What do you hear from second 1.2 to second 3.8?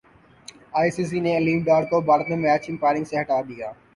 نے علیم ڈار کو بھارت میں میچ امپائرنگ سے ہٹا دیا